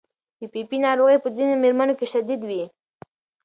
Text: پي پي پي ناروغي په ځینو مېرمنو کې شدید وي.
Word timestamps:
پي 0.39 0.45
پي 0.53 0.61
پي 0.69 0.77
ناروغي 0.85 1.17
په 1.21 1.29
ځینو 1.35 1.53
مېرمنو 1.63 1.97
کې 1.99 2.05
شدید 2.13 2.41
وي. 2.45 2.63